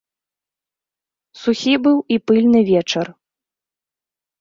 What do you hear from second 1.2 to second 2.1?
Сухі быў